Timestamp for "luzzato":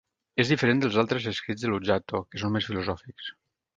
1.73-2.23